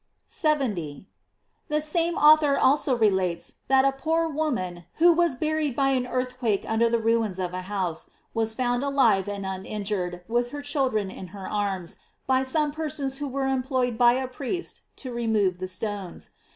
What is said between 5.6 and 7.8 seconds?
by an earthquake under the ruins of a